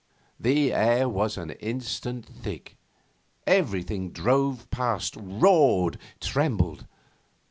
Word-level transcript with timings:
The 0.39 0.73
air 0.73 1.07
was 1.07 1.37
in 1.37 1.51
an 1.51 1.57
instant 1.59 2.25
thick. 2.25 2.75
Everything 3.45 4.09
drove 4.09 4.67
past, 4.71 5.15
roared, 5.15 5.99
trembled. 6.19 6.87